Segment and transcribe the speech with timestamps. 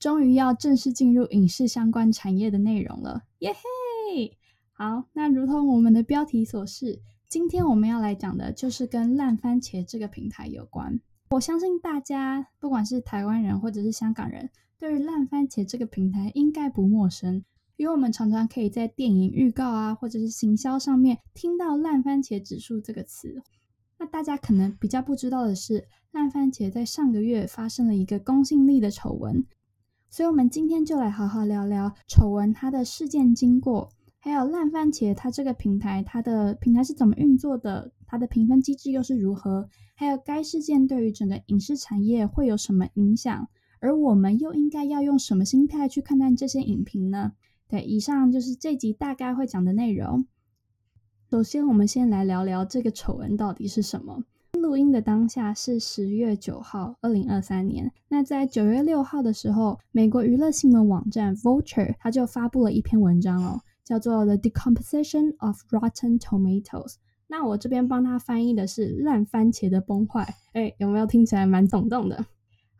[0.00, 4.34] 终于要正式进入影视相关产业的内容了，耶嘿！
[4.72, 10.98] 好，那如同我们的标题所示，今天我们要来讲的就是跟烂番茄这个平台有关。
[11.32, 17.44] 我相信大家，不管是台湾人或者是香港人，对于烂番茄这个平台应该不陌生，
[17.76, 23.42] 因为我们常常可以在电影预告啊，或者是行销上面听到“烂番茄指数”这个词。
[23.98, 29.44] 那大家可能比较不知道的是，烂番茄在上个月发生了一个公信力的丑闻，
[30.12, 33.88] 所以我们今天就来好好聊聊丑闻它的事件经过，
[34.18, 47.34] 还有烂番茄它这个平台它的平台是怎么运作的，它的评分机制又是如何，还有该事件对于整个影视产业会有什么影响，而我们又应该要用什么心态去看待这些影评呢？
[47.68, 50.26] 对，以上就是这集大概会讲的内容。
[51.30, 54.24] 首先，我们先来聊聊这个丑闻到底是什么。
[54.60, 57.90] 录音的当下是十月九号，二零二三年。
[58.08, 66.92] 那在九月六号的时候，美国娱乐新闻网站 Vulture 它就发布了一篇文章哦，叫做《The Decomposition of Rotten Tomatoes》。
[67.26, 70.34] 那我这边帮他翻译的是“烂番茄的崩坏”。
[70.52, 72.26] 哎，有没有听起来蛮耸动的？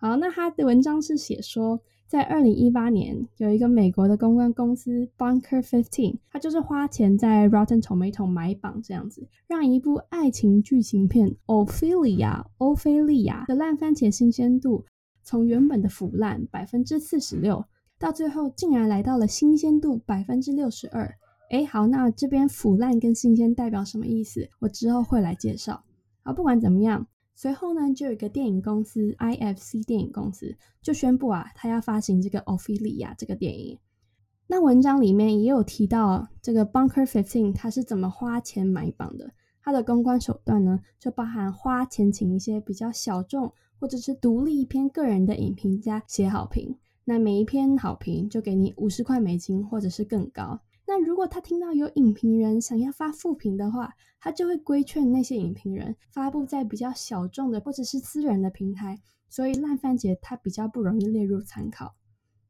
[0.01, 1.81] 好，那他的文章是写说。
[2.09, 14.85] 在二零一八年，有一个美国的公关公司 Bunker Fifteen，他就是花钱在 Rotten Tomato 买榜这样子，让一部爱情剧情片《Ophelia》欧菲利亚的烂番茄新鲜度，
[15.23, 17.65] 从原本的腐烂百分之四十六，
[17.97, 21.15] 到最后竟然来到了新鲜度百分之六十二。
[21.51, 24.49] 哎，好，那这边腐烂跟新鲜代表什么意思？
[24.59, 25.85] 我之后会来介绍。
[26.25, 27.07] 好，不管怎么样。
[27.35, 33.79] 随后呢，就有一个电影公司 IFC 电影公司就宣布啊，他要发行这个《奥菲利亚》这个电影。
[34.47, 39.33] 那文章里面也有提到这个 Bunker Fifteen 他是怎么花钱买榜的。
[39.63, 46.77] 他的公关手段呢，就包含花钱请一些比较小众或者是独立一篇个人的影评家写好评。
[47.05, 50.61] 那每一篇好评就给你五十块美金，或者是更高。
[50.91, 61.95] 那如果他听到有影评人想要发负评的话，他就会规劝那些影评人发布在比较小众的或者是私人的平台，所以烂番茄它比较不容易列入参考。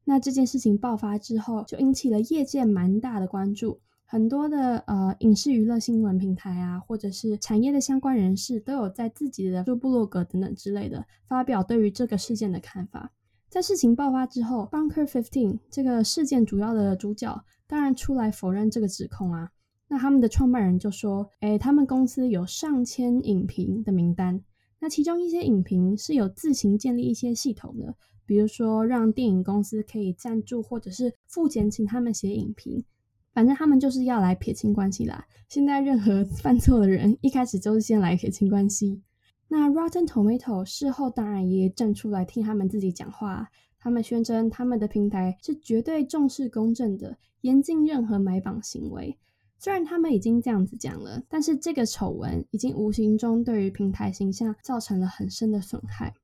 [0.05, 13.13] 那这件事情爆发之后，就引起了业界蛮大的关注，很多的呃影视娱乐新闻平台啊，或者是产业的相关人士都有在自己的部落格等等之类的发表对于这个事件的看法。
[13.51, 17.45] 在事情爆发之后，Bunker Fifteen 这个事件主要的主角。
[17.71, 19.49] 当然出来否认这个指控啊！
[19.87, 24.43] 那他们的创办人就说：“哎，他们公司有上千影评的名单，
[24.81, 27.95] 那其中一些影评是有自行建立一些系统的，
[28.27, 32.85] 比如说让电影公司可以赞助或者是付钱请他们写影评，
[33.33, 35.25] 反正他们就是要来撇清关系啦。
[35.49, 39.01] 现在任何犯错的人一开始就是先来撇清关系。
[39.47, 43.49] 那 Rotten Tomato 事后当然也站出来听他们自己讲话。”
[43.81, 49.17] 他们宣称，他们的平台是绝对重视公正的，严禁任何买榜行为。
[49.59, 56.15] 虽然他们已经这样子讲了，但是这个丑闻已经无形中对于平台形象造成了很深的损害。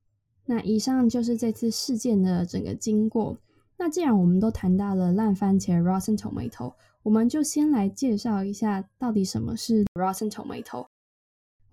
[0.44, 3.36] 那以上就是这次事件的整个经过。
[3.78, 10.86] 那既然我们都谈到了烂番茄 （Rotten Tomato），我们就先来介绍一下到底什么是 Rotten Tomato。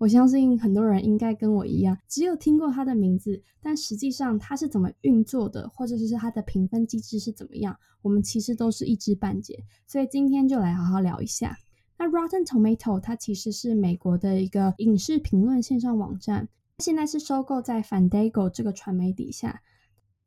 [0.04, 9.64] 我相信很多人应该跟我一样，只有听过它的名字，但实际上它是怎么运作的，或者是它的评分机制是怎么样，我们其实都是一知半解。
[9.86, 11.56] 所以今天就来好好聊一下。
[11.96, 16.46] 那 Rotten Tomato 它其实是美国的一个影视评论线上网站，
[16.80, 19.62] 现在是收购在 Fandango 这个传媒底下。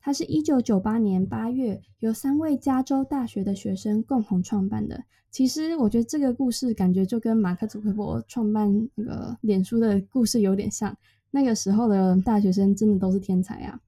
[0.08, 5.04] 它是一九九八年八月由三位加州大学的学生共同创办的。
[5.32, 10.96] 其实我觉得这个故事感觉就跟马克·祖克伯创办那个脸书的故事有点像。
[11.30, 13.82] 那个时候的大学生真的都是天才啊！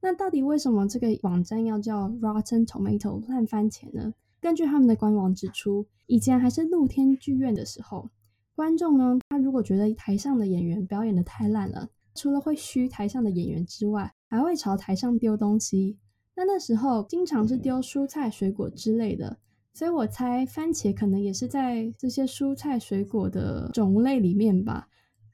[0.00, 4.14] 那到底为什么这个网站要叫 Rotten Tomato 烂番茄呢？
[4.40, 8.08] 根据他们的官网指出，以前还是露天剧院的时候，
[8.54, 15.98] 观众呢，他如果觉得台上的演员表演的太烂了，除了会嘘台上的演员之外，还会朝台上丢东西，
[16.34, 19.36] 那那时候经常是丢蔬菜、水果之类的，
[19.74, 24.88] 所以我猜番茄可能也是在这些蔬菜、水果的种类里面吧。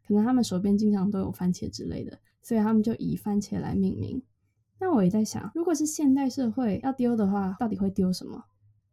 [0.05, 4.21] 可能他们手边经常都有番茄之类的，所以他们就以番茄来命名。
[4.81, 8.43] 那我也在想，如果是现代社会要丢的话，到底会丢什么？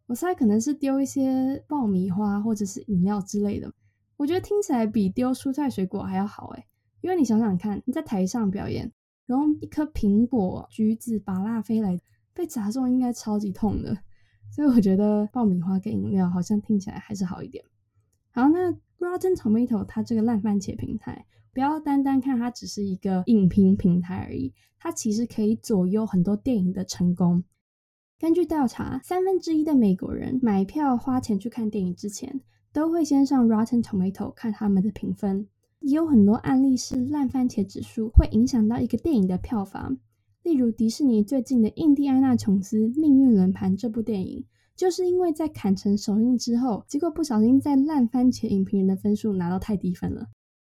[0.05, 3.73] 我猜可能是丢一些爆米花或者是饮料之类的。
[4.17, 6.67] 我觉得听起来比丢蔬菜水果还要好诶，
[7.01, 8.91] 因为你想想看，你在台上表演，
[9.25, 11.99] 然后一颗苹果、橘子、芭辣飞来，
[12.33, 13.97] 被砸中应该超级痛的。
[14.51, 17.65] 所以我觉得爆米花跟饮料好像听起来还是好一点。
[18.31, 27.43] 好，那 Rotten Tomato 它这个烂番茄平台，不要单单看它只是一个影评平台而已，它其实可以左右很多电影的成功。
[28.17, 35.47] 根据调查，三分之一的美国人买票花钱去看电影之前，都会先上 Rotten Tomato 看他们的评分。
[35.79, 39.97] 也有很多案例是烂番茄指数会影响到一个电影的票房。
[40.43, 44.45] 例如迪士尼最近的《印第安纳琼斯命运轮盘》这部电影，
[44.75, 50.27] 就是因为在坎城首映之后，结果不小心在烂番茄影评人的分数拿到太低分了，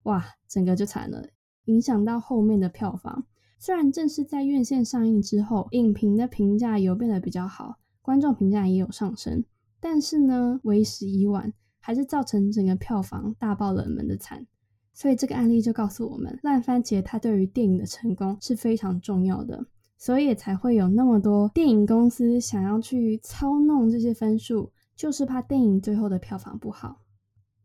[0.03, 1.29] 哇，整个就惨了，
[1.65, 3.25] 影响到后面的票房。
[3.59, 9.45] 虽然正式在院线上映之后，影评的评价有变得比较好，观众评价也有上升，
[9.79, 14.47] 但是呢，为时已晚，还是造成整个票房大爆冷门的惨。
[14.93, 19.65] 所以这个案例就告诉我们，烂番茄它对于电影的成功是非常重要的，
[19.97, 27.01] 所以才会有那么多电影公司想要去操弄这些分数，就是怕电影最后的票房不好。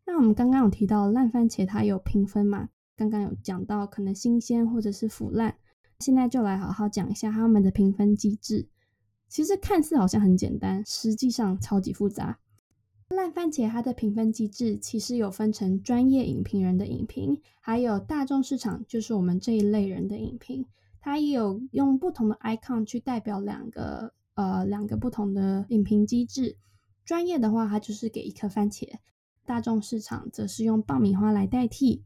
[0.06, 2.68] 那我们刚刚有提到烂番茄它有评分嘛？
[2.96, 5.56] 刚刚有讲到可能新鲜或者是腐烂，
[5.98, 8.68] 现在就来好好讲一下他们的评分机制。
[9.28, 12.38] 其实看似好像很简单，实际上超级复杂。
[13.08, 20.66] 烂番茄它的评分机制其实有分成专业影评人的影评，还有大众市场，就是我们这一类人的影评。
[21.00, 26.56] 它也有用不同的 icon 去代表两个呃两个不同的影评机制。
[27.04, 28.88] 专业的话，它就是给一颗番茄；
[29.44, 32.02] 大众市场则是用爆米花来代替。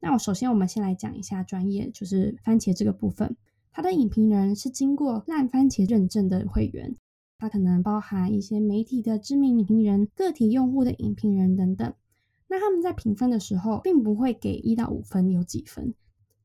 [0.00, 3.36] 那我首先我们先来讲一下专业，就是番茄这个部分，
[3.70, 6.96] 它的影评人是经过烂番茄认证的会员。
[7.38, 11.94] 它可能包含一些媒体的知名影评人、个体用户的影评人等等。
[12.48, 15.94] 那他们在评分的时候，并不会给一到五分有几分，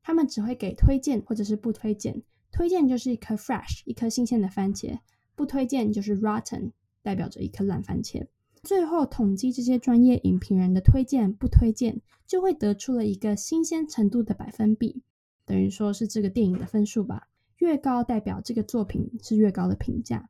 [0.03, 2.21] 他们只会给推荐或者是不推荐。
[2.51, 4.99] 推荐就是一颗 fresh，一颗新鲜的番茄；
[5.33, 8.27] 不推荐就是 rotten，代表着一颗烂番茄。
[8.61, 15.01] 最后统计这些专业影评人的推荐不推荐，就会得出了一个新鲜程度的百分比，
[15.45, 17.29] 等于说是这个电影的分数吧。
[17.57, 20.29] 越高代表这个作品是越高的评价。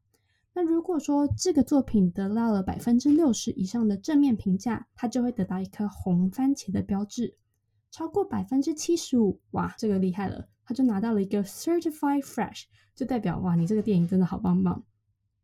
[0.56, 7.36] 那如果说这个作品得到了百分之六十以上的正面评价，它就会得到一颗红番茄的标志。
[7.90, 12.66] 超过百分之七十五，哇，这个厉害了，它就拿到了一个 Certified Fresh，
[12.96, 14.84] 就代表哇，你这个电影真的好棒棒。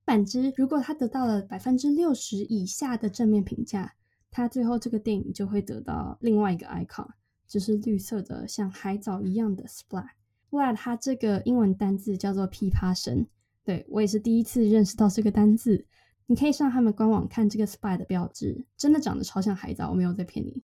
[0.06, 3.94] 反之，如果它得到了百分之六十以下的正面评价，
[4.32, 7.08] 它最后这个电影就会得到另外一个 icon，
[7.48, 10.10] 就是绿色的像海藻一样的 Splat。
[10.50, 13.28] Splat 它这个英文单字叫做噼啪声。
[13.70, 15.86] 对我也是第一次认识到这个单字。
[16.26, 20.64] 你可以上他们官网看这个 SPY 的标志，真的长得超像海藻，我没有在骗你。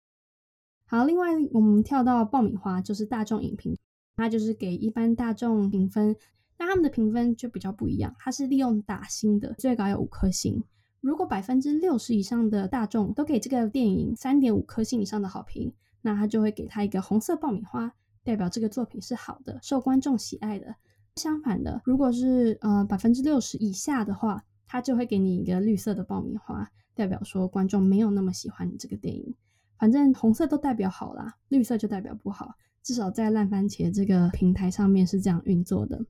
[0.85, 3.77] 好，另外我们跳到爆米花，就是大众影评，
[4.17, 6.13] 它就是给一般大众评分。
[6.57, 10.61] 那他们的评分就比较不一样，它是利用打星的，最高有五颗星。
[10.99, 17.93] 如果百分之六十以上的大众都给这个电影三点五颗星以上的好评，那他就会给他一个红色爆米花，
[18.25, 20.75] 代表这个作品是好的，受观众喜爱的。
[21.19, 29.35] 相反的，如果是呃百分之六十以下的话，他就会给你一个绿色的爆米花，代表说观众没有那么喜欢你这个电影。
[29.77, 32.55] 反正红色都代表好啦，绿色就代表不好。
[32.81, 36.01] 至少在烂番茄这个平台上面是这样运作的。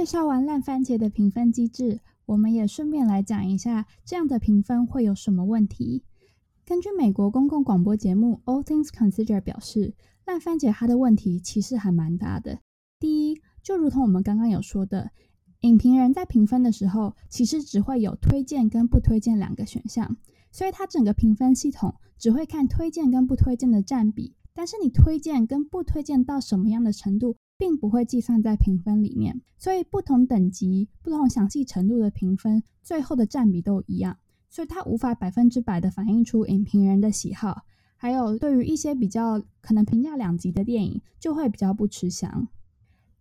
[0.00, 6.02] 介绍完烂番茄的评分机制，我们也顺便来讲一下这样的评分会有什么问题。
[6.64, 9.92] 根据美国公共广播节目《All Things Considered》表示，
[10.24, 12.60] 烂番茄它的问题其实还蛮大的。
[12.98, 15.10] 第一，就如同我们刚刚有说的，
[15.60, 20.16] 影评人在评分的时候，其实只会有推荐跟不推荐两个选项，
[20.50, 24.34] 所以它整个评分系统只会看推荐跟不推荐的占比。
[24.54, 27.36] 但是你推荐跟不推荐到什么样的程度？
[27.60, 34.16] 并不会计算在评分里面，所以不同等级、不同详细程度的评分，最后的占比都一样，
[34.48, 37.66] 所以它无法百分之百的反映出影评人的喜好。
[37.98, 42.48] 还有，对于一些比较可能评价两极的电影，就会比较不吃香。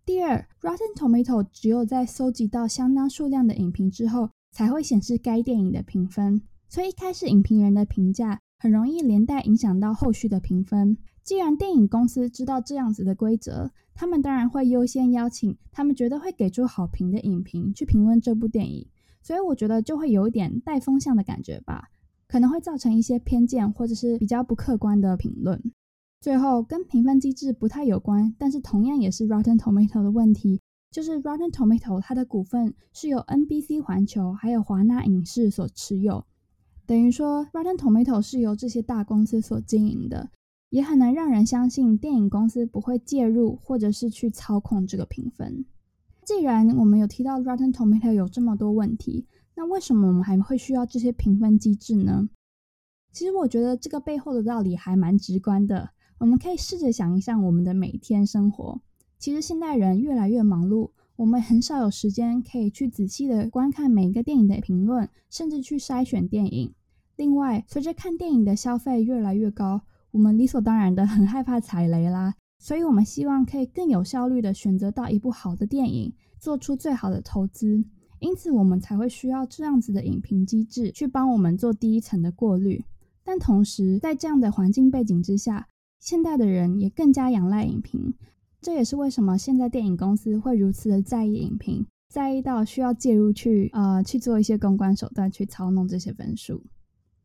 [0.06, 10.98] 第二，Rotten Tomato 只有在搜集到相当数量的影评之后，才会显示该电影的评分，所以一开始影评人的评价很容易连带影响到后续的评分。
[11.30, 18.88] 既然电影公司知道这样子的规则，他们当然会优先邀请他们觉得会给出好评的影评去评论这部电影。
[19.22, 21.90] 所以我觉得就会有一点带风向的感觉吧，
[22.28, 25.62] 可能会造成一些偏见或者是比较不客观的评论。
[26.20, 30.60] 最后跟评分机制不太有关，但是同样也是 Rotten Tomato 的问题，
[30.90, 36.26] 就是 Rotten Tomato 它的股份是由 NBC 环球还有华纳影视所持有，
[36.88, 40.32] 等于说 Rotten Tomato 是由这些大公司所经营的，
[40.70, 45.66] 也很难让人相信电影公司不会介入或者是去操控这个评分。
[46.24, 52.30] 既然我们有提到 Rotten Tomato 有这么多问题，那为什么我们还会需要这些评分机制呢？
[53.12, 55.90] 其实我觉得这个背后的道理还蛮直观的。
[56.20, 58.80] 我们可以试着想一想我们的每天生活。
[59.18, 66.74] 其实现代人越来越忙碌，我们很少有时间可以去仔细的观看每一个电影的评论，甚至去筛选电影。
[67.16, 72.34] 另外，随着看电影的消费越来越高，我们理所当然的很害怕踩雷啦。
[72.58, 77.84] 所以我们希望可以更有效率的选择到一部好的电影，做出最好的投资。
[78.20, 82.84] 因此，我们才会需要这样子的影评机制去帮我们做第一层的过滤。
[83.24, 85.68] 但同时，在这样的环境背景之下，
[86.02, 88.14] 现代的人也更加仰赖影评，
[88.62, 96.62] 这也是为什么现在电影公司会如此的在意影评，在意到需要介入去呃去做一些公关手段去操弄这些分数。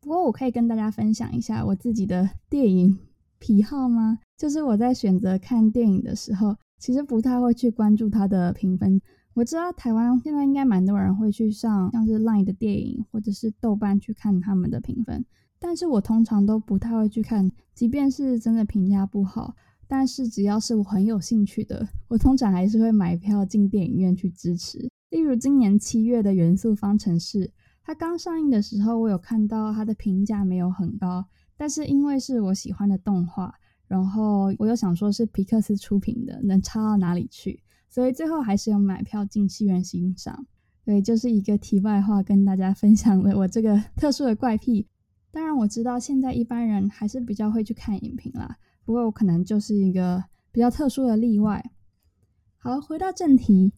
[0.05, 2.95] 不过我可以跟大家分享一下我自己的电影
[3.39, 4.19] 癖好吗？
[4.37, 9.01] 就是我在选择看电影的时候，其实不太会去关注它的评分。
[9.33, 15.25] 我知道台湾现在应该蛮多人会去上像是 Line 的电影或者是豆瓣去看他们的评分。
[15.57, 19.55] 但是我通常都不太会去看，即便是真的评价不好，
[19.87, 24.87] 但是只要是我很有兴趣的，我通常还是会买票进电影院去支持。
[25.09, 27.47] 例如今年七月的《元素方程式》，
[27.85, 31.23] 它刚上映的时候，我有看到它的评价没有很高，
[31.55, 33.53] 但是因为是我喜欢的动画，
[33.87, 37.61] 然后我又想说是皮克斯出品的，能差到哪里去？
[37.87, 40.47] 所以最后还是有买票进戏院欣赏。
[40.83, 44.87] 对，就是一个题外话，跟大家分享了我这个 特殊的怪癖。
[45.31, 51.63] 当然我知道现在一般人还是比较会去看影评啦，不过我可能就是一个比较特殊的例外。
[52.57, 53.73] 好，回到正题，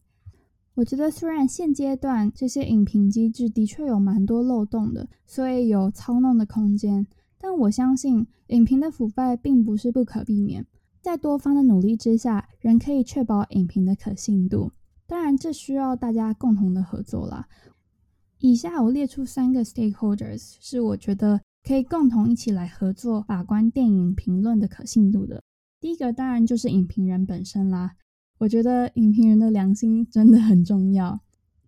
[0.78, 7.04] 我觉得虽然现阶段这些影评机制的确有蛮多漏洞的，所以有操弄的空间，
[7.36, 10.64] 但我相信影评的腐败并不是不可避免，
[11.00, 14.70] 在多方的努力之下，仍可以确保影评的可信度。
[15.04, 17.48] 当然，这需要大家共同的合作啦。
[18.38, 21.40] 以下我列出三个 stakeholders，是我觉得。
[21.66, 25.42] 可以共同一起来合作把关电影评论的可信度的。
[25.80, 27.96] 第一个当然就是影评人本身啦。
[28.38, 31.20] 我觉得影评人的良心真的很重要。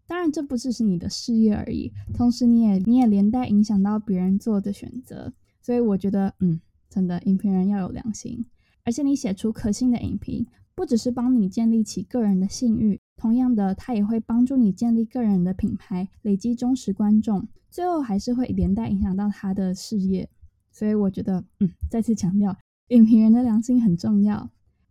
[0.06, 5.32] 当然，这不只是你的事业而已，同时你也你也连带影响到别人做的选择。
[5.62, 8.44] 所以我觉得，嗯，真的影评人要有良心，
[8.84, 17.46] 而且你写出可信的影评，不只是帮你建立起个人的信誉，同样的，它也会帮助你建立个人的品牌，累积忠实观众。
[17.70, 20.28] 最后还是会连带影响到他的事业，
[20.72, 22.56] 所以我觉得，嗯，再次强调，
[22.88, 24.50] 影评人的良心很重要。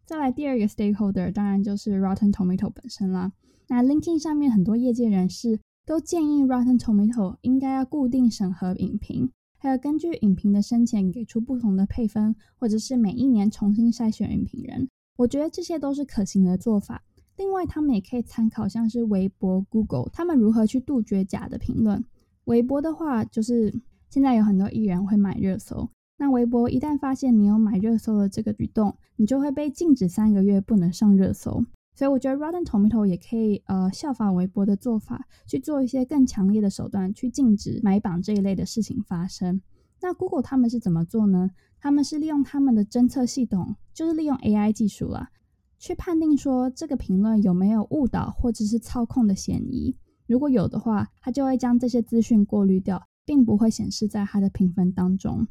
[0.10, 3.32] 再来第二个 stakeholder，当然就是 Rotten Tomato 本身啦。
[3.68, 14.90] 那 LinkedIn 上面很多业界人士都建议 Rotten Tomato 应该要固定审核影评，还有根据影评的深浅给出不同的配分，或者是每一年重新筛选影评人。
[15.16, 17.04] 我觉得这些都是可行的做法。
[17.38, 22.04] 另外，他们也可以参考像是微博、Google 他们如何去杜绝假的评论。
[22.46, 23.72] 微博的话，就是
[24.10, 25.88] 现在有很多艺人会买热搜。
[26.22, 31.64] 那微博一旦发现你有买热搜的这个举动，你就会被禁止三个月不能上热搜。
[31.96, 39.62] 所以我觉得 Rotten Tomato 也可以呃效仿微博的做法，去做一些更强烈的手段，去禁止买榜这一类的事情发生。
[40.02, 41.50] 那 Google 他们是怎么做呢？
[41.80, 45.30] 他们是利用他们的侦测系统，就是利用 AI 技术啦，
[45.78, 49.96] 去判定说这个评论有没有误导或者是操控的嫌疑。
[50.28, 55.48] 如果有的话，它就会将这些资讯过滤掉，并不会显示在它的评分当中。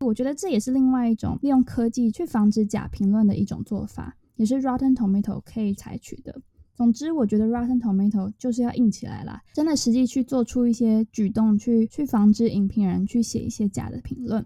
[0.00, 6.40] 我觉得这也是另外一种利用科技去防止假评论的一种做法，也是 Rotten Tomato 可以采取的。
[6.74, 14.44] 总之，我觉得 Rotten Tomato 就是要硬起来啦，真的实际去做出一些举动，去去防止影评人去写一些假的评论。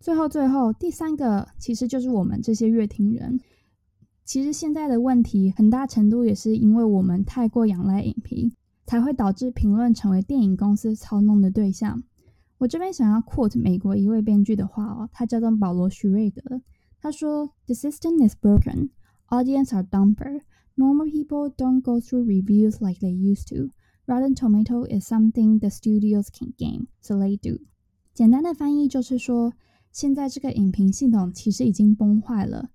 [0.00, 3.40] 最后，最后第三个其实就是我们这些乐听人。
[4.24, 8.52] 其实现在的问题很大程度也是因为我们太过仰赖影评。
[8.86, 12.02] 才会导致评论成为电影公司操弄的对象。
[12.58, 16.60] 我这边想要 quote 美国一位编剧的话哦，他叫做保罗·许瑞德。
[17.00, 18.90] 他说：“The system is broken.
[19.28, 20.42] Audience are dumber.
[20.74, 23.70] Normal people don't go through reviews like they used to.
[24.06, 27.64] Rotten Tomato is something the studios can game, so they do.”
[28.14, 29.52] 简单的翻译就是说，
[29.92, 32.70] 现在这个影评系统其实已经崩坏了，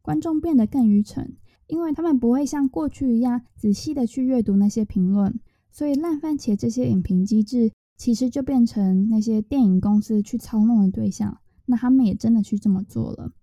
[0.00, 1.36] 观众变得更愚蠢，
[1.66, 5.38] 因为他们不会像过去一样仔细的去阅读那些评论，
[5.70, 11.36] 所以烂番茄这些影评机制其实就变成那些电影公司去操弄的对象。
[11.66, 13.34] 那他们也真的去这么做了。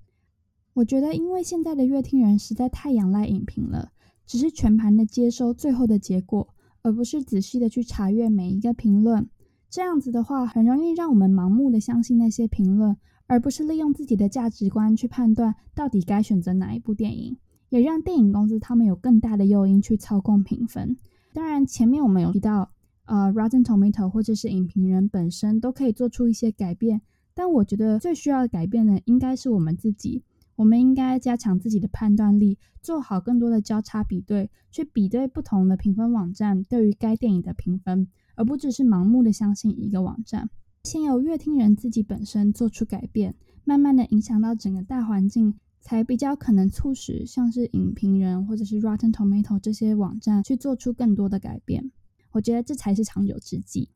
[0.74, 3.92] 我觉得，因为现在的乐听人实在太仰赖影评了，
[4.26, 9.30] 只是全盘的接收最后的结果，而不是仔细的去查阅每一个评论。
[9.70, 12.98] 这样子的话，很容易让我们盲目的相信那些评论，
[13.28, 17.38] 而不是利用自己的价值观去判断到底该选择哪一部电影，
[17.70, 20.98] 也让电影公司他们有更大的诱因去操控评分。
[21.32, 22.72] 当然，前面我们有提到，
[23.08, 27.02] 呃，Rotten Tomato 或者是影评人本身都可以做出一些改变，
[27.34, 30.24] 但我觉得最需要改变的应该是我们自己。
[30.56, 38.08] 我们应该加强自己的判断力，做好更多的交叉比对，去比对不同的评分网站对于该电影的评分。
[38.36, 40.50] 而不只是盲目的相信一个网站，
[40.84, 51.92] 先由乐听人自己本身做出改变，慢慢的影响到整个大环境，才比较可能促使像是影评人或者是 Rotten Tomato 这些网站去做出更多的改变。
[52.38, 53.90] 我觉得这才是长久之计。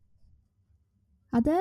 [1.29, 1.53] 好的，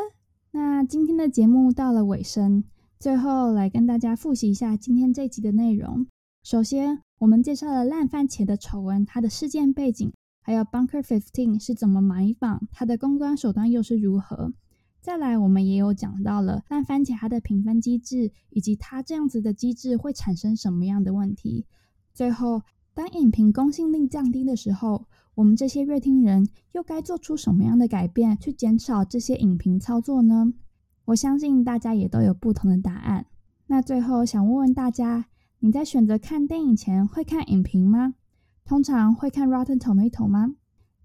[0.50, 2.64] 那今天的节目到了尾声，
[2.98, 6.06] 最后来跟大家复习一下今天这集的内容。
[6.42, 10.10] 首先，我们介绍了烂番茄的丑闻，它的事件背景。
[10.40, 14.54] 还有 Bunker Fifteen 是怎么买访，它的公关手段又是如何？
[15.02, 21.66] 再来，我们也有讲到了烂番茄它的评分机制，以及它这样子的机制会产生什么样的问题。
[22.14, 22.62] 最后，
[22.94, 25.06] 当影评公信力降低的时候，
[25.40, 30.52] 我们这些乐听人又该做出什么样的改变，去减少这些影评操作呢？
[31.06, 33.24] 我相信大家也都有不同的答案。
[33.68, 35.24] 那最后想问问大家，
[35.60, 38.16] 你在选择看电影前会看影评吗？
[38.66, 40.56] 通常会看 Rotten Tomato 吗？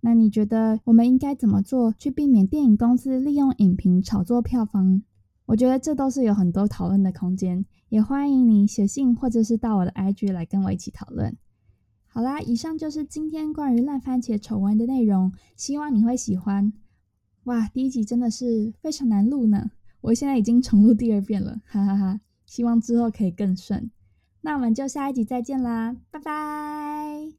[0.01, 5.01] 那你觉得我们应该怎么做去避免电影公司利用影评炒作票房？
[5.45, 11.37] 我觉得这都是有很多讨论的空间，也欢迎你写信或者是到我的 IG 来跟我一起讨论。
[12.15, 16.71] 好啦，以上就是今天关于烂番茄丑闻的内容，希望你会喜欢。
[17.43, 19.69] 哇，第一集真的是非常难录呢，
[19.99, 22.21] 我现在已经重录第二遍了，哈哈哈！
[22.45, 23.91] 希望之后可以更顺。
[24.39, 27.33] 那我们就下一集再见啦，拜拜。